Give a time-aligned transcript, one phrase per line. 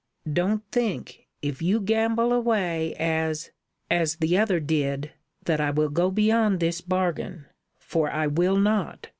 [0.33, 3.51] "Don't think, if you gamble away as
[3.87, 5.11] as the other did,
[5.45, 7.45] that I will go beyond this bargain,
[7.77, 9.09] for I will not!"